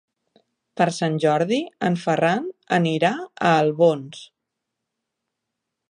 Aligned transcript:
Per 0.79 0.85
Sant 0.99 1.17
Jordi 1.25 1.59
en 1.89 1.99
Ferran 2.05 2.47
anirà 2.79 3.13
a 3.51 3.55
Albons. 3.59 4.27